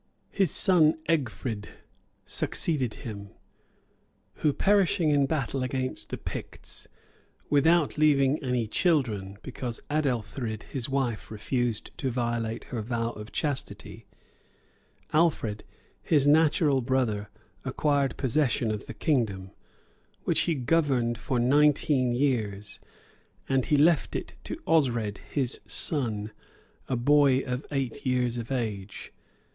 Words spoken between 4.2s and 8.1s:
who perishing in battle against the Picts, without